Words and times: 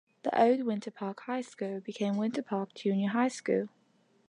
The 0.23 0.35
old 0.43 0.63
Winter 0.63 0.89
Park 0.89 1.19
High 1.27 1.41
School 1.41 1.79
became 1.79 2.17
Winter 2.17 2.41
Park 2.41 2.73
Junior 2.73 3.09
High 3.11 3.27
School. 3.27 3.69